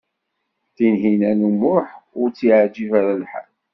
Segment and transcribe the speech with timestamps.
[0.75, 1.87] Tinhinan u Muḥ
[2.19, 3.49] ur tt-yeɛjib ara lḥal.